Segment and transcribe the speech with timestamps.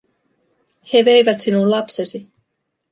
[0.93, 2.19] "He veivät sinun lapsesi.